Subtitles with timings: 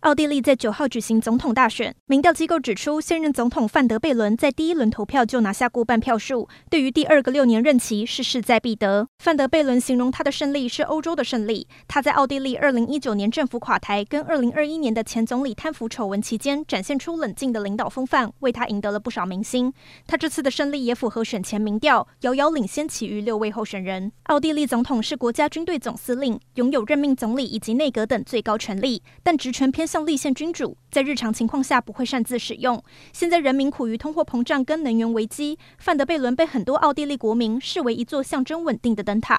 [0.00, 9.06] 奥地利在九号举行总统大选，民调机构指出，现任总统范德贝伦在第一轮投票就拿下过半票数，对于第二个六年任期是势在必得。
[9.18, 11.68] 范德贝伦形容他的胜利是欧洲的胜利。
[11.86, 19.70] 他在奥地利二零一九年政府垮台跟二零二一年的前总理贪腐丑闻期间，展现出冷静的领导风范，为他赢得了不少民心。
[20.06, 24.10] 他这次的胜利也符合选前民调，遥遥领先其余六位候选人。
[24.22, 29.89] 奥地利总统是国家军队总司令，拥有任命总理以及内阁等最高权力，但职权偏。
[29.90, 32.80] 像立宪君主，在日常情况下不会擅自使用。
[33.12, 39.38] 现在人民苦于通货膨胀跟能源危机，范德贝伦被很多奥地利国民视为一座象征稳定的灯塔。